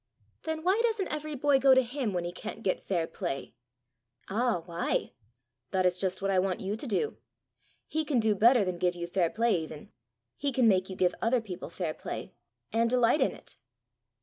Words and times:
"Then 0.45 0.63
why 0.63 0.79
doesn't 0.81 1.09
every 1.13 1.35
boy 1.35 1.59
go 1.59 1.75
to 1.75 1.83
him 1.83 2.11
when 2.11 2.23
he 2.23 2.31
can't 2.31 2.63
get 2.63 2.87
fair 2.87 3.05
play?" 3.05 3.53
"Ah, 4.31 4.63
why? 4.65 5.11
That 5.69 5.85
is 5.85 5.99
just 5.99 6.23
what 6.23 6.31
I 6.31 6.39
want 6.39 6.59
you 6.59 6.75
to 6.75 6.87
do. 6.87 7.17
He 7.85 8.03
can 8.03 8.19
do 8.19 8.33
better 8.33 8.65
than 8.65 8.79
give 8.79 8.95
you 8.95 9.05
fair 9.05 9.29
play 9.29 9.53
even: 9.59 9.91
he 10.37 10.51
can 10.51 10.67
make 10.67 10.89
you 10.89 10.95
give 10.95 11.13
other 11.21 11.39
people 11.39 11.69
fair 11.69 11.93
play, 11.93 12.33
and 12.73 12.89
delight 12.89 13.21
in 13.21 13.31
it." 13.35 13.57